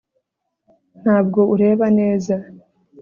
Ntabwo 1.01 1.39
ureba 1.53 1.85
neza 1.99 2.35